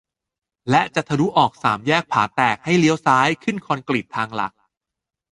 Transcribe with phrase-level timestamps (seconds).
[0.69, 4.53] และจะทะลุออกสามแยกผาแตกให้เลี้ยวซ้ายขึ้นคอนกรีตทางหลัก